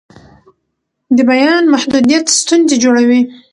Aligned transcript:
د 1.17 1.17
بیان 1.31 1.63
محدودیت 1.73 2.25
ستونزې 2.39 2.75
جوړوي 2.83 3.21